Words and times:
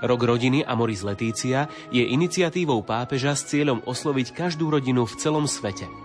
Rok 0.00 0.20
rodiny 0.24 0.64
Amoris 0.64 1.04
Letícia 1.04 1.70
je 1.88 2.02
iniciatívou 2.02 2.84
pápeža 2.84 3.36
s 3.36 3.46
cieľom 3.48 3.84
osloviť 3.84 4.32
každú 4.34 4.72
rodinu 4.72 5.04
v 5.04 5.14
celom 5.16 5.44
svete– 5.44 5.88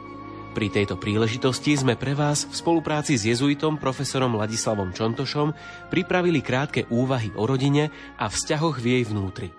pri 0.55 0.71
tejto 0.71 0.95
príležitosti 0.95 1.75
sme 1.75 1.99
pre 1.99 2.15
vás 2.15 2.47
v 2.47 2.55
spolupráci 2.55 3.19
s 3.19 3.27
jezuitom 3.27 3.75
profesorom 3.75 4.39
Ladislavom 4.39 4.95
Čontošom 4.95 5.51
pripravili 5.91 6.39
krátke 6.39 6.87
úvahy 6.87 7.27
o 7.35 7.43
rodine 7.43 7.91
a 8.15 8.31
vzťahoch 8.31 8.79
v 8.79 8.85
jej 8.87 9.03
vnútri. 9.03 9.51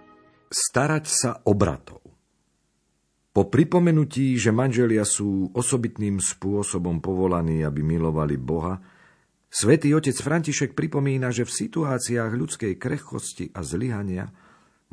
Starať 0.49 1.05
sa 1.05 1.31
o 1.45 1.53
bratov. 1.53 2.01
Po 3.29 3.45
pripomenutí, 3.45 4.41
že 4.41 4.49
manželia 4.49 5.05
sú 5.05 5.53
osobitným 5.53 6.17
spôsobom 6.17 7.05
povolaní, 7.05 7.61
aby 7.61 7.85
milovali 7.85 8.41
Boha, 8.41 8.81
svätý 9.51 9.93
otec 9.97 10.17
František 10.17 10.79
pripomína, 10.79 11.35
že 11.35 11.47
v 11.47 11.57
situáciách 11.67 12.33
ľudskej 12.33 12.75
krehkosti 12.79 13.51
a 13.53 13.61
zlyhania 13.67 14.31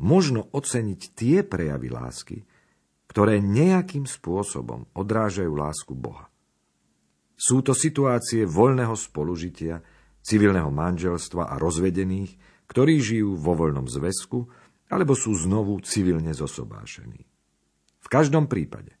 možno 0.02 0.50
oceniť 0.50 1.00
tie 1.14 1.46
prejavy 1.46 1.88
lásky, 1.92 2.38
ktoré 3.06 3.38
nejakým 3.38 4.10
spôsobom 4.10 4.90
odrážajú 4.96 5.52
lásku 5.54 5.94
Boha. 5.94 6.26
Sú 7.38 7.62
to 7.62 7.74
situácie 7.74 8.42
voľného 8.42 8.94
spolužitia, 8.98 9.82
civilného 10.24 10.72
manželstva 10.72 11.52
a 11.52 11.54
rozvedených, 11.60 12.34
ktorí 12.66 12.98
žijú 12.98 13.38
vo 13.38 13.54
voľnom 13.54 13.86
zväzku 13.86 14.50
alebo 14.90 15.14
sú 15.14 15.30
znovu 15.36 15.78
civilne 15.84 16.34
zosobášení. 16.34 17.22
V 18.02 18.08
každom 18.10 18.50
prípade, 18.50 18.98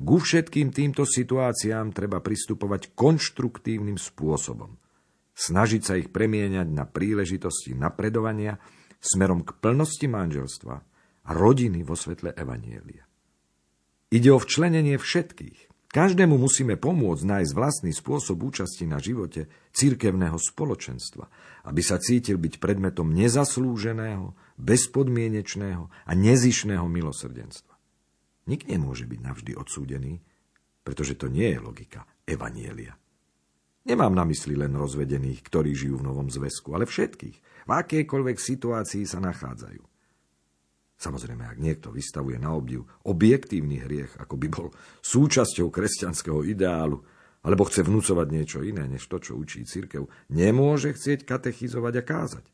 ku 0.00 0.16
všetkým 0.16 0.72
týmto 0.72 1.04
situáciám 1.04 1.92
treba 1.92 2.24
pristupovať 2.24 2.96
konštruktívnym 2.96 4.00
spôsobom. 4.00 4.79
Snažiť 5.40 5.80
sa 5.80 5.96
ich 5.96 6.12
premieňať 6.12 6.68
na 6.68 6.84
príležitosti 6.84 7.72
napredovania 7.72 8.60
smerom 9.00 9.40
k 9.40 9.56
plnosti 9.56 10.04
manželstva 10.04 10.76
a 11.24 11.30
rodiny 11.32 11.80
vo 11.80 11.96
svetle 11.96 12.36
Evanielia. 12.36 13.08
Ide 14.12 14.36
o 14.36 14.42
včlenenie 14.42 15.00
všetkých. 15.00 15.72
Každému 15.90 16.36
musíme 16.36 16.76
pomôcť 16.76 17.24
nájsť 17.24 17.56
vlastný 17.56 17.90
spôsob 17.90 18.36
účasti 18.52 18.84
na 18.84 19.00
živote 19.00 19.48
cirkevného 19.72 20.36
spoločenstva, 20.36 21.24
aby 21.66 21.82
sa 21.82 21.96
cítil 21.96 22.36
byť 22.36 22.60
predmetom 22.60 23.10
nezaslúženého, 23.10 24.36
bezpodmienečného 24.60 25.88
a 25.88 26.12
nezišného 26.14 26.84
milosrdenstva. 26.84 27.74
Nik 28.46 28.68
nemôže 28.68 29.08
byť 29.08 29.20
navždy 29.24 29.52
odsúdený, 29.56 30.20
pretože 30.84 31.16
to 31.16 31.32
nie 31.32 31.48
je 31.48 31.58
logika 31.58 32.06
Evanielia. 32.28 32.94
Nemám 33.80 34.12
na 34.12 34.28
mysli 34.28 34.60
len 34.60 34.76
rozvedených, 34.76 35.40
ktorí 35.40 35.72
žijú 35.72 36.04
v 36.04 36.12
novom 36.12 36.28
zväzku, 36.28 36.76
ale 36.76 36.84
všetkých, 36.84 37.36
v 37.64 37.70
akejkoľvek 37.70 38.36
situácii 38.36 39.08
sa 39.08 39.24
nachádzajú. 39.24 39.80
Samozrejme, 41.00 41.48
ak 41.48 41.56
niekto 41.56 41.88
vystavuje 41.88 42.36
na 42.36 42.52
obdiv 42.52 42.84
objektívny 43.08 43.80
hriech, 43.80 44.20
ako 44.20 44.36
by 44.36 44.46
bol 44.52 44.68
súčasťou 45.00 45.72
kresťanského 45.72 46.44
ideálu, 46.44 47.00
alebo 47.40 47.64
chce 47.64 47.80
vnúcovať 47.88 48.28
niečo 48.28 48.60
iné, 48.60 48.84
než 48.84 49.08
to, 49.08 49.16
čo 49.16 49.32
učí 49.40 49.64
církev, 49.64 50.12
nemôže 50.28 50.92
chcieť 50.92 51.24
katechizovať 51.24 51.94
a 51.96 52.02
kázať. 52.04 52.46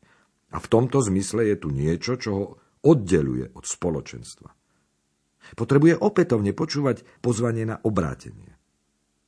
A 0.55 0.63
v 0.63 0.67
tomto 0.71 1.03
zmysle 1.03 1.43
je 1.43 1.55
tu 1.59 1.75
niečo, 1.75 2.15
čo 2.15 2.29
ho 2.31 2.45
oddeluje 2.87 3.51
od 3.51 3.67
spoločenstva. 3.67 4.47
Potrebuje 5.59 5.99
opätovne 5.99 6.55
počúvať 6.55 7.03
pozvanie 7.19 7.67
na 7.67 7.83
obrátenie. 7.83 8.55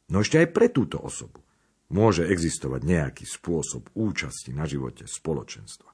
No 0.07 0.23
ešte 0.23 0.39
aj 0.39 0.55
pre 0.55 0.71
túto 0.71 0.95
osobu 0.95 1.43
môže 1.89 2.25
existovať 2.25 2.81
nejaký 2.85 3.25
spôsob 3.25 3.89
účasti 3.97 4.53
na 4.53 4.69
živote 4.69 5.09
spoločenstva. 5.09 5.89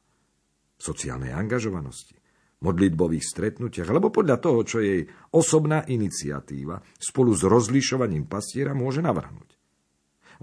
Sociálnej 0.75 1.31
angažovanosti, 1.31 2.19
modlitbových 2.59 3.23
stretnutiach, 3.23 3.87
alebo 3.87 4.11
podľa 4.11 4.37
toho, 4.43 4.59
čo 4.67 4.77
jej 4.83 5.07
osobná 5.31 5.87
iniciatíva 5.87 6.83
spolu 6.99 7.31
s 7.31 7.47
rozlišovaním 7.47 8.27
pastiera 8.27 8.75
môže 8.75 8.99
navrhnúť. 8.99 9.55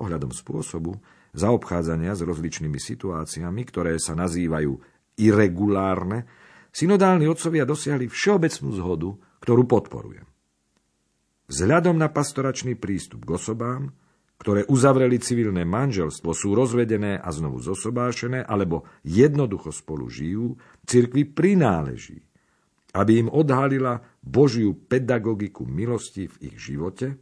Ohľadom 0.00 0.32
spôsobu 0.32 0.96
zaobchádzania 1.36 2.16
s 2.16 2.24
rozličnými 2.24 2.80
situáciami, 2.80 3.62
ktoré 3.68 4.00
sa 4.00 4.16
nazývajú 4.16 4.72
irregulárne, 5.20 6.24
synodálni 6.72 7.28
otcovia 7.28 7.68
dosiahli 7.68 8.08
všeobecnú 8.08 8.68
zhodu, 8.72 9.10
ktorú 9.44 9.68
podporujem. 9.68 10.24
Vzhľadom 11.52 12.00
na 12.00 12.08
pastoračný 12.08 12.80
prístup 12.80 13.28
k 13.28 13.36
osobám, 13.36 13.92
ktoré 14.42 14.66
uzavreli 14.66 15.22
civilné 15.22 15.62
manželstvo, 15.62 16.34
sú 16.34 16.58
rozvedené 16.58 17.14
a 17.14 17.30
znovu 17.30 17.62
zosobášené, 17.62 18.42
alebo 18.42 18.90
jednoducho 19.06 19.70
spolu 19.70 20.10
žijú, 20.10 20.58
cirkvi 20.82 21.30
prináleží, 21.30 22.26
aby 22.90 23.22
im 23.22 23.30
odhalila 23.30 24.02
Božiu 24.18 24.74
pedagogiku 24.74 25.62
milosti 25.62 26.26
v 26.26 26.50
ich 26.50 26.56
živote 26.58 27.14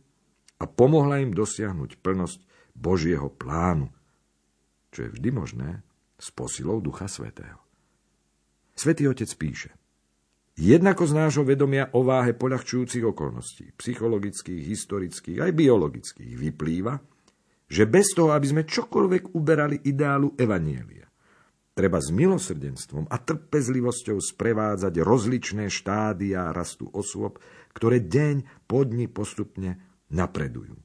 a 0.56 0.64
pomohla 0.64 1.20
im 1.20 1.36
dosiahnuť 1.36 2.00
plnosť 2.00 2.41
Božieho 2.72 3.28
plánu, 3.28 3.92
čo 4.88 5.04
je 5.04 5.12
vždy 5.12 5.28
možné 5.28 5.84
s 6.16 6.32
posilou 6.32 6.80
Ducha 6.80 7.04
Svetého. 7.04 7.60
Svetý 8.72 9.04
Otec 9.12 9.28
píše, 9.36 9.76
Jednako 10.58 11.06
z 11.06 11.12
nášho 11.14 11.44
vedomia 11.46 11.88
o 11.94 12.04
váhe 12.04 12.34
poľahčujúcich 12.34 13.04
okolností, 13.06 13.74
psychologických, 13.78 14.60
historických 14.66 15.38
aj 15.46 15.52
biologických, 15.56 16.32
vyplýva, 16.36 17.00
že 17.70 17.86
bez 17.86 18.12
toho, 18.12 18.34
aby 18.34 18.46
sme 18.50 18.62
čokoľvek 18.66 19.38
uberali 19.38 19.78
ideálu 19.86 20.34
Evanielia, 20.34 21.06
treba 21.70 21.96
s 21.96 22.12
milosrdenstvom 22.12 23.08
a 23.08 23.16
trpezlivosťou 23.16 24.20
sprevádzať 24.20 24.94
rozličné 25.00 25.72
štádia 25.72 26.52
rastu 26.52 26.92
osôb, 26.92 27.40
ktoré 27.72 28.04
deň 28.04 28.68
po 28.68 28.84
dni 28.84 29.08
postupne 29.08 29.80
napredujú, 30.12 30.76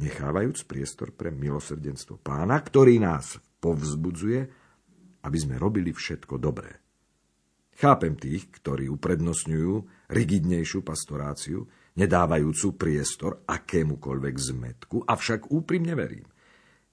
nechávajúc 0.00 0.64
priestor 0.64 1.12
pre 1.12 1.28
milosrdenstvo 1.28 2.22
pána, 2.24 2.56
ktorý 2.56 2.96
nás 3.02 3.36
povzbudzuje, 3.60 4.40
aby 5.20 5.36
sme 5.36 5.60
robili 5.60 5.92
všetko 5.92 6.40
dobré. 6.40 6.79
Chápem 7.76 8.18
tých, 8.18 8.50
ktorí 8.60 8.90
uprednostňujú 8.92 10.08
rigidnejšiu 10.10 10.80
pastoráciu, 10.84 11.64
nedávajúcu 11.96 12.76
priestor 12.76 13.44
akémukoľvek 13.46 14.34
zmetku, 14.36 14.96
avšak 15.04 15.50
úprimne 15.52 15.92
verím, 15.96 16.26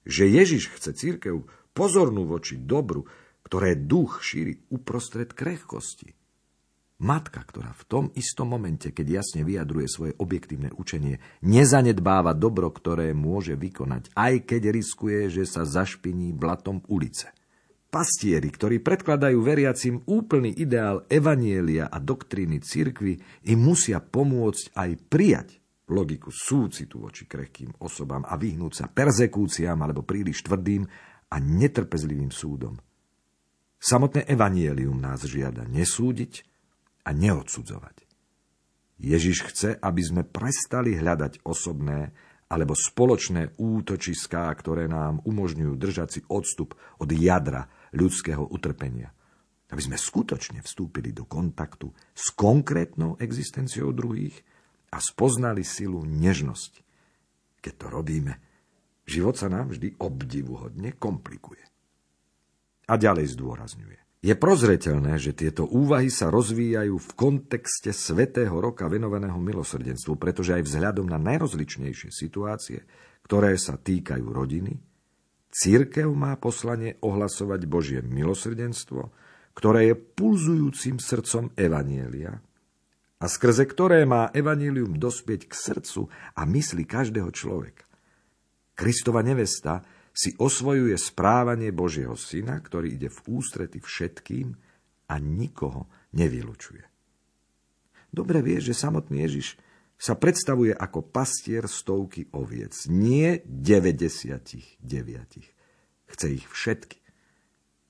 že 0.08 0.28
Ježiš 0.28 0.72
chce 0.74 0.90
církev 0.96 1.44
pozornú 1.76 2.24
voči 2.24 2.58
dobru, 2.58 3.04
ktoré 3.44 3.76
duch 3.76 4.20
šíri 4.24 4.68
uprostred 4.72 5.32
krehkosti. 5.32 6.18
Matka, 6.98 7.46
ktorá 7.46 7.70
v 7.78 7.86
tom 7.86 8.04
istom 8.18 8.50
momente, 8.50 8.90
keď 8.90 9.22
jasne 9.22 9.46
vyjadruje 9.46 9.86
svoje 9.86 10.12
objektívne 10.18 10.74
učenie, 10.74 11.22
nezanedbáva 11.46 12.34
dobro, 12.34 12.74
ktoré 12.74 13.14
môže 13.14 13.54
vykonať, 13.54 14.10
aj 14.18 14.34
keď 14.42 14.74
riskuje, 14.74 15.30
že 15.30 15.46
sa 15.46 15.62
zašpiní 15.62 16.34
blatom 16.34 16.82
ulice. 16.90 17.30
Pastieri, 17.88 18.52
ktorí 18.52 18.84
predkladajú 18.84 19.40
veriacim 19.40 20.04
úplný 20.04 20.52
ideál 20.52 21.08
evanielia 21.08 21.88
a 21.88 21.96
doktríny 21.96 22.60
cirkvy, 22.60 23.16
im 23.48 23.58
musia 23.64 24.04
pomôcť 24.04 24.76
aj 24.76 24.90
prijať 25.08 25.48
logiku 25.88 26.28
súcitu 26.28 27.00
voči 27.00 27.24
krehkým 27.24 27.80
osobám 27.80 28.28
a 28.28 28.36
vyhnúť 28.36 28.72
sa 28.76 28.86
perzekúciám 28.92 29.80
alebo 29.80 30.04
príliš 30.04 30.44
tvrdým 30.44 30.84
a 31.32 31.36
netrpezlivým 31.40 32.28
súdom. 32.28 32.76
Samotné 33.80 34.28
evanielium 34.28 35.00
nás 35.00 35.24
žiada 35.24 35.64
nesúdiť 35.64 36.44
a 37.08 37.16
neodsudzovať. 37.16 38.04
Ježiš 39.00 39.48
chce, 39.48 39.70
aby 39.80 40.02
sme 40.04 40.22
prestali 40.28 40.92
hľadať 40.92 41.40
osobné 41.46 42.12
alebo 42.52 42.76
spoločné 42.76 43.56
útočiská, 43.56 44.48
ktoré 44.56 44.88
nám 44.92 45.24
umožňujú 45.24 45.72
držať 45.78 46.08
si 46.08 46.20
odstup 46.28 46.76
od 47.00 47.08
jadra 47.16 47.68
ľudského 47.94 48.44
utrpenia. 48.48 49.12
Aby 49.68 49.84
sme 49.84 49.98
skutočne 50.00 50.64
vstúpili 50.64 51.12
do 51.12 51.28
kontaktu 51.28 51.92
s 52.16 52.32
konkrétnou 52.32 53.20
existenciou 53.20 53.92
druhých 53.92 54.40
a 54.88 54.96
spoznali 54.96 55.60
silu 55.60 56.08
nežnosti. 56.08 56.80
Keď 57.60 57.74
to 57.76 57.86
robíme, 57.92 58.32
život 59.04 59.36
sa 59.36 59.52
nám 59.52 59.76
vždy 59.76 60.00
obdivuhodne 60.00 60.96
komplikuje. 60.96 61.60
A 62.88 62.96
ďalej 62.96 63.36
zdôrazňuje. 63.36 64.08
Je 64.18 64.34
prozreteľné, 64.34 65.14
že 65.20 65.30
tieto 65.30 65.62
úvahy 65.62 66.10
sa 66.10 66.26
rozvíjajú 66.32 66.96
v 66.98 67.10
kontexte 67.14 67.94
svetého 67.94 68.50
roka 68.58 68.90
venovaného 68.90 69.38
milosrdenstvu, 69.38 70.18
pretože 70.18 70.58
aj 70.58 70.66
vzhľadom 70.66 71.06
na 71.06 71.22
najrozličnejšie 71.22 72.10
situácie, 72.10 72.82
ktoré 73.22 73.54
sa 73.54 73.78
týkajú 73.78 74.26
rodiny, 74.26 74.74
církev 75.58 76.06
má 76.14 76.38
poslanie 76.38 76.94
ohlasovať 77.02 77.60
Božie 77.66 78.00
milosrdenstvo, 78.06 79.10
ktoré 79.58 79.90
je 79.90 79.94
pulzujúcim 79.98 81.02
srdcom 81.02 81.50
Evanielia 81.58 82.38
a 83.18 83.26
skrze 83.26 83.66
ktoré 83.66 84.06
má 84.06 84.30
Evanielium 84.30 84.94
dospieť 84.94 85.50
k 85.50 85.54
srdcu 85.58 86.06
a 86.38 86.46
mysli 86.46 86.86
každého 86.86 87.34
človeka. 87.34 87.82
Kristova 88.78 89.26
nevesta 89.26 89.82
si 90.14 90.38
osvojuje 90.38 90.94
správanie 90.94 91.74
Božieho 91.74 92.14
syna, 92.14 92.62
ktorý 92.62 92.94
ide 92.94 93.10
v 93.10 93.18
ústrety 93.42 93.82
všetkým 93.82 94.54
a 95.10 95.14
nikoho 95.18 95.90
nevylučuje. 96.14 96.86
Dobre 98.14 98.38
vie, 98.40 98.62
že 98.62 98.78
samotný 98.78 99.26
Ježiš 99.26 99.58
sa 99.98 100.14
predstavuje 100.14 100.70
ako 100.70 101.10
pastier 101.10 101.66
stovky 101.66 102.30
oviec, 102.32 102.86
nie 102.86 103.42
99. 103.42 104.78
Chce 106.08 106.26
ich 106.30 106.46
všetky. 106.46 107.02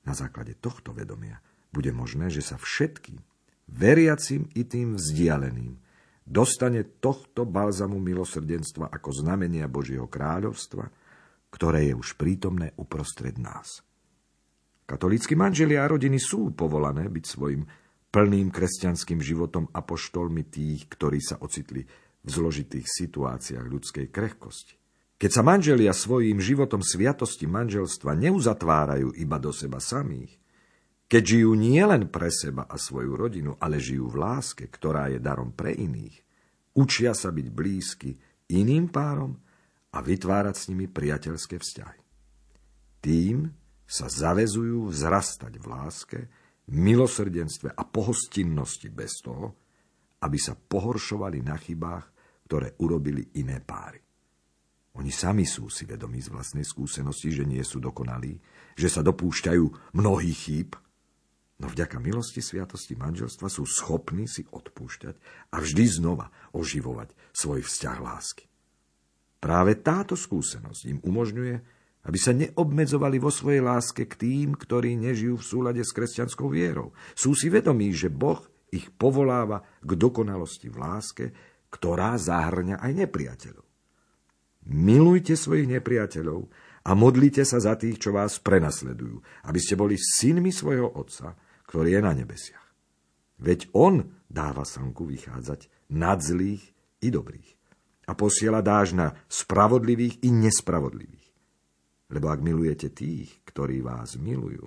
Na 0.08 0.16
základe 0.16 0.56
tohto 0.56 0.96
vedomia 0.96 1.44
bude 1.68 1.92
možné, 1.92 2.32
že 2.32 2.40
sa 2.40 2.56
všetkým, 2.56 3.20
veriacim 3.68 4.48
i 4.56 4.64
tým 4.64 4.96
vzdialeným, 4.96 5.76
dostane 6.24 6.80
tohto 6.98 7.44
balzamu 7.44 8.00
milosrdenstva 8.00 8.88
ako 8.88 9.12
znamenia 9.12 9.68
Božieho 9.68 10.08
kráľovstva– 10.08 10.88
ktoré 11.48 11.92
je 11.92 11.94
už 11.96 12.20
prítomné 12.20 12.76
uprostred 12.76 13.36
nás. 13.40 13.80
Katolícky 14.88 15.36
manželia 15.36 15.84
a 15.84 15.90
rodiny 15.90 16.16
sú 16.16 16.52
povolané 16.56 17.08
byť 17.12 17.24
svojim 17.24 17.62
plným 18.18 18.50
kresťanským 18.50 19.22
životom 19.22 19.70
apoštolmi 19.70 20.42
tých, 20.50 20.90
ktorí 20.90 21.22
sa 21.22 21.38
ocitli 21.38 21.86
v 22.26 22.26
zložitých 22.26 22.82
situáciách 22.82 23.62
ľudskej 23.62 24.10
krehkosti. 24.10 24.74
Keď 25.22 25.30
sa 25.30 25.46
manželia 25.46 25.94
svojím 25.94 26.42
životom 26.42 26.82
sviatosti 26.82 27.46
manželstva 27.46 28.18
neuzatvárajú 28.18 29.14
iba 29.14 29.38
do 29.38 29.54
seba 29.54 29.78
samých, 29.78 30.34
keď 31.06 31.22
žijú 31.22 31.54
nielen 31.54 32.10
pre 32.10 32.26
seba 32.34 32.66
a 32.66 32.74
svoju 32.74 33.14
rodinu, 33.14 33.54
ale 33.62 33.78
žijú 33.78 34.10
v 34.10 34.18
láske, 34.18 34.66
ktorá 34.66 35.14
je 35.14 35.22
darom 35.22 35.54
pre 35.54 35.70
iných, 35.78 36.18
učia 36.74 37.14
sa 37.14 37.30
byť 37.30 37.46
blízky 37.54 38.18
iným 38.50 38.90
párom 38.90 39.38
a 39.94 40.02
vytvárať 40.02 40.54
s 40.58 40.64
nimi 40.74 40.90
priateľské 40.90 41.54
vzťahy. 41.54 42.02
Tým 42.98 43.46
sa 43.86 44.10
zavezujú 44.10 44.90
vzrastať 44.90 45.54
v 45.54 45.66
láske, 45.70 46.20
milosrdenstve 46.68 47.72
a 47.72 47.82
pohostinnosti 47.84 48.88
bez 48.92 49.24
toho, 49.24 49.56
aby 50.24 50.38
sa 50.40 50.58
pohoršovali 50.58 51.40
na 51.40 51.56
chybách, 51.56 52.06
ktoré 52.48 52.76
urobili 52.80 53.36
iné 53.40 53.60
páry. 53.60 54.00
Oni 54.98 55.14
sami 55.14 55.46
sú 55.46 55.70
si 55.70 55.86
vedomí 55.86 56.18
z 56.18 56.34
vlastnej 56.34 56.66
skúsenosti, 56.66 57.30
že 57.30 57.46
nie 57.46 57.62
sú 57.62 57.78
dokonalí, 57.78 58.34
že 58.74 58.88
sa 58.90 59.04
dopúšťajú 59.06 59.94
mnohých 59.94 60.38
chýb, 60.38 60.74
no 61.62 61.66
vďaka 61.70 62.02
milosti 62.02 62.42
sviatosti 62.42 62.98
manželstva 62.98 63.46
sú 63.46 63.62
schopní 63.62 64.26
si 64.26 64.42
odpúšťať 64.50 65.14
a 65.54 65.62
vždy 65.62 65.84
znova 65.86 66.34
oživovať 66.50 67.14
svoj 67.30 67.62
vzťah 67.62 67.98
lásky. 68.02 68.44
Práve 69.38 69.78
táto 69.78 70.18
skúsenosť 70.18 70.82
im 70.90 70.98
umožňuje, 70.98 71.77
aby 72.08 72.16
sa 72.18 72.32
neobmedzovali 72.32 73.20
vo 73.20 73.28
svojej 73.28 73.60
láske 73.60 74.08
k 74.08 74.14
tým, 74.16 74.56
ktorí 74.56 74.96
nežijú 74.96 75.36
v 75.36 75.44
súlade 75.44 75.82
s 75.84 75.92
kresťanskou 75.92 76.48
vierou. 76.48 76.96
Sú 77.12 77.36
si 77.36 77.52
vedomí, 77.52 77.92
že 77.92 78.08
Boh 78.08 78.40
ich 78.72 78.88
povoláva 78.88 79.60
k 79.84 79.92
dokonalosti 79.92 80.72
v 80.72 80.76
láske, 80.80 81.24
ktorá 81.68 82.16
zahrňa 82.16 82.80
aj 82.80 82.92
nepriateľov. 83.04 83.66
Milujte 84.68 85.36
svojich 85.36 85.68
nepriateľov 85.68 86.48
a 86.88 86.90
modlite 86.96 87.44
sa 87.44 87.60
za 87.60 87.76
tých, 87.76 88.00
čo 88.00 88.16
vás 88.16 88.40
prenasledujú, 88.40 89.44
aby 89.44 89.58
ste 89.60 89.76
boli 89.76 90.00
synmi 90.00 90.48
svojho 90.48 90.88
Otca, 90.96 91.36
ktorý 91.68 91.96
je 91.96 92.00
na 92.00 92.12
nebesiach. 92.16 92.66
Veď 93.40 93.68
On 93.76 94.00
dáva 94.28 94.64
slnku 94.64 95.04
vychádzať 95.04 95.92
nad 95.92 96.20
zlých 96.24 96.64
i 97.04 97.08
dobrých 97.12 97.48
a 98.08 98.16
posiela 98.16 98.64
dáž 98.64 98.96
na 98.96 99.12
spravodlivých 99.28 100.24
i 100.24 100.32
nespravodlivých. 100.32 101.17
Lebo 102.08 102.32
ak 102.32 102.40
milujete 102.40 102.88
tých, 102.96 103.44
ktorí 103.44 103.84
vás 103.84 104.16
milujú, 104.16 104.64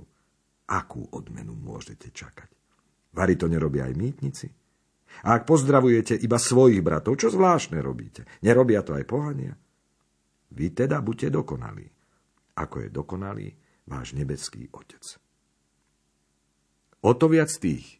akú 0.69 1.09
odmenu 1.09 1.57
môžete 1.57 2.13
čakať? 2.13 2.49
Vary 3.11 3.35
to 3.35 3.49
nerobia 3.49 3.89
aj 3.89 3.95
mýtnici? 3.97 4.47
A 5.27 5.35
ak 5.35 5.43
pozdravujete 5.43 6.15
iba 6.15 6.39
svojich 6.39 6.79
bratov, 6.79 7.19
čo 7.19 7.27
zvláštne 7.27 7.83
robíte? 7.83 8.23
Nerobia 8.45 8.79
to 8.85 8.95
aj 8.95 9.03
pohania? 9.03 9.53
Vy 10.51 10.71
teda 10.71 11.03
buďte 11.03 11.35
dokonalí, 11.35 11.88
ako 12.55 12.75
je 12.88 12.89
dokonalý 12.93 13.47
váš 13.89 14.15
nebeský 14.15 14.71
Otec. 14.71 15.03
O 17.01 17.11
to 17.17 17.25
viac 17.27 17.51
tých, 17.57 17.99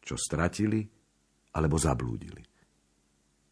čo 0.00 0.16
stratili 0.16 0.88
alebo 1.54 1.76
zablúdili. 1.76 2.42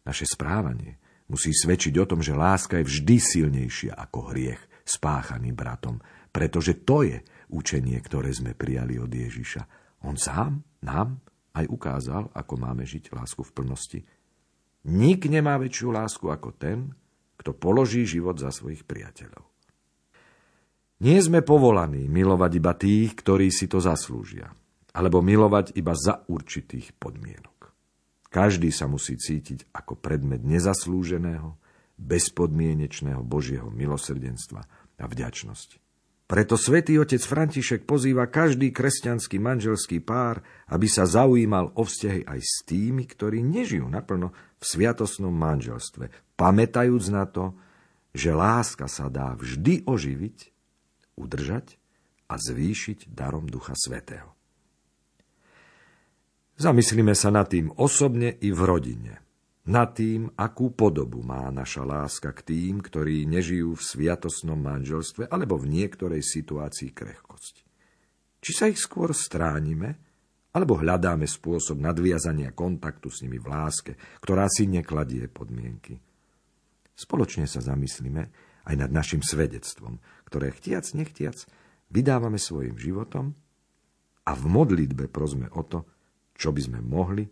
Naše 0.03 0.27
správanie 0.27 0.99
musí 1.31 1.55
svedčiť 1.55 1.95
o 2.03 2.09
tom, 2.09 2.19
že 2.25 2.35
láska 2.35 2.83
je 2.83 2.89
vždy 2.89 3.17
silnejšia 3.23 3.93
ako 3.95 4.35
hriech 4.35 4.72
spáchaný 4.85 5.55
bratom, 5.55 5.99
pretože 6.33 6.83
to 6.83 7.07
je 7.07 7.19
učenie, 7.53 7.99
ktoré 8.01 8.33
sme 8.33 8.57
prijali 8.57 8.97
od 8.99 9.13
Ježiša. 9.13 9.63
On 10.09 10.17
sám 10.17 10.63
nám 10.83 11.21
aj 11.53 11.69
ukázal, 11.69 12.33
ako 12.33 12.55
máme 12.57 12.83
žiť 12.89 13.13
lásku 13.13 13.45
v 13.45 13.55
plnosti. 13.55 14.01
Nik 14.89 15.29
nemá 15.31 15.61
väčšiu 15.61 15.95
lásku 15.95 16.27
ako 16.27 16.57
ten, 16.57 16.91
kto 17.39 17.55
položí 17.55 18.03
život 18.09 18.39
za 18.41 18.51
svojich 18.51 18.83
priateľov. 18.83 19.47
Nie 21.03 21.19
sme 21.19 21.43
povolaní 21.43 22.07
milovať 22.07 22.53
iba 22.63 22.73
tých, 22.79 23.19
ktorí 23.19 23.51
si 23.51 23.67
to 23.67 23.83
zaslúžia, 23.83 24.55
alebo 24.95 25.19
milovať 25.19 25.75
iba 25.75 25.99
za 25.99 26.23
určitých 26.31 26.95
podmienok. 26.95 27.75
Každý 28.31 28.71
sa 28.71 28.87
musí 28.87 29.19
cítiť 29.19 29.75
ako 29.75 29.99
predmet 29.99 30.47
nezaslúženého, 30.47 31.59
bezpodmienečného 32.03 33.23
Božieho 33.23 33.71
milosrdenstva 33.71 34.63
a 34.99 35.07
vďačnosti. 35.07 35.79
Preto 36.33 36.57
svätý 36.57 36.97
otec 36.97 37.21
František 37.21 37.85
pozýva 37.85 38.25
každý 38.25 38.73
kresťanský 38.73 39.37
manželský 39.37 40.01
pár, 40.01 40.41
aby 40.73 40.89
sa 40.89 41.05
zaujímal 41.05 41.77
o 41.77 41.83
vzťahy 41.85 42.25
aj 42.25 42.41
s 42.41 42.65
tými, 42.65 43.05
ktorí 43.05 43.45
nežijú 43.45 43.85
naplno 43.85 44.33
v 44.57 44.65
sviatosnom 44.65 45.35
manželstve, 45.35 46.09
pamätajúc 46.41 47.05
na 47.13 47.29
to, 47.29 47.53
že 48.17 48.33
láska 48.33 48.89
sa 48.89 49.13
dá 49.13 49.37
vždy 49.37 49.85
oživiť, 49.85 50.39
udržať 51.21 51.77
a 52.33 52.41
zvýšiť 52.41 53.13
darom 53.13 53.45
Ducha 53.45 53.77
Svetého. 53.77 54.33
Zamyslíme 56.57 57.13
sa 57.13 57.29
nad 57.29 57.49
tým 57.49 57.73
osobne 57.77 58.33
i 58.41 58.49
v 58.53 58.61
rodine. 58.63 59.22
Nad 59.63 59.95
tým, 59.95 60.27
akú 60.35 60.75
podobu 60.75 61.23
má 61.23 61.47
naša 61.55 61.87
láska 61.87 62.35
k 62.35 62.43
tým, 62.43 62.83
ktorí 62.83 63.31
nežijú 63.31 63.79
v 63.79 63.83
sviatosnom 63.83 64.59
manželstve 64.59 65.31
alebo 65.31 65.55
v 65.55 65.71
niektorej 65.71 66.19
situácii 66.19 66.91
krehkosti. 66.91 67.63
Či 68.43 68.51
sa 68.51 68.67
ich 68.67 68.83
skôr 68.83 69.15
stránime, 69.15 70.03
alebo 70.53 70.77
hľadáme 70.83 71.31
spôsob 71.31 71.79
nadviazania 71.79 72.51
kontaktu 72.53 73.09
s 73.09 73.23
nimi 73.23 73.39
v 73.39 73.47
láske, 73.49 73.93
ktorá 74.19 74.51
si 74.51 74.67
nekladie 74.67 75.31
podmienky. 75.31 75.97
Spoločne 76.93 77.47
sa 77.47 77.63
zamyslíme 77.63 78.23
aj 78.67 78.75
nad 78.75 78.91
našim 78.91 79.23
svedectvom, 79.23 80.03
ktoré 80.27 80.53
chtiac 80.53 80.91
nechtiac 80.93 81.39
vydávame 81.89 82.37
svojim 82.37 82.77
životom 82.77 83.33
a 84.27 84.33
v 84.35 84.45
modlitbe 84.51 85.07
prosme 85.07 85.47
o 85.55 85.63
to, 85.65 85.87
čo 86.35 86.51
by 86.51 86.61
sme 86.61 86.81
mohli 86.83 87.25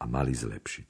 a 0.00 0.04
mali 0.08 0.34
zlepšiť. 0.34 0.88